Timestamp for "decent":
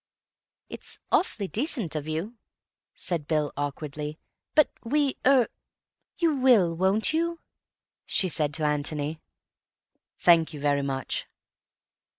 1.47-1.95